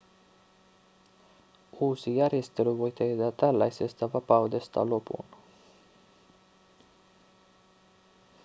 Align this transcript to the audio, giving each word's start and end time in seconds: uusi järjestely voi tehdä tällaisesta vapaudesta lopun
uusi 1.79 2.15
järjestely 2.17 2.77
voi 2.77 2.91
tehdä 2.91 3.31
tällaisesta 3.31 4.13
vapaudesta 4.13 4.89
lopun 4.89 5.25